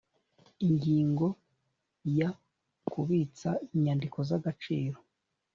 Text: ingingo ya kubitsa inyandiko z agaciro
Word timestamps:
ingingo 0.67 1.25
ya 2.17 2.29
kubitsa 2.91 3.49
inyandiko 3.73 4.17
z 4.27 4.29
agaciro 4.37 4.97